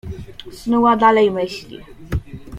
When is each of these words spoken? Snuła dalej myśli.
Snuła 0.51 0.97
dalej 0.97 1.31
myśli. 1.31 1.85